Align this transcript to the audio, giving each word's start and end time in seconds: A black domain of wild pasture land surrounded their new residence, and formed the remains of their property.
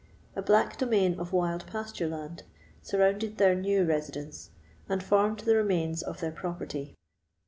A 0.35 0.41
black 0.41 0.79
domain 0.79 1.19
of 1.19 1.31
wild 1.31 1.67
pasture 1.67 2.07
land 2.07 2.41
surrounded 2.81 3.37
their 3.37 3.53
new 3.53 3.85
residence, 3.85 4.49
and 4.89 5.03
formed 5.03 5.41
the 5.41 5.55
remains 5.55 6.01
of 6.01 6.21
their 6.21 6.31
property. 6.31 6.95